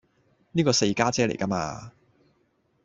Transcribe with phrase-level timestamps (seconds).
[0.53, 1.91] 呢個四家姐嚟㗎嘛